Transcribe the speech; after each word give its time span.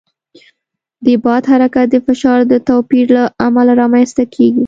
د 1.05 1.07
باد 1.23 1.43
حرکت 1.51 1.87
د 1.91 1.95
فشار 2.05 2.39
د 2.51 2.53
توپیر 2.67 3.05
له 3.17 3.23
امله 3.47 3.73
رامنځته 3.81 4.23
کېږي. 4.35 4.59